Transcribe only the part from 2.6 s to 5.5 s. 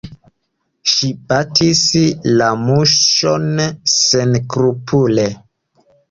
muŝon senskrupule!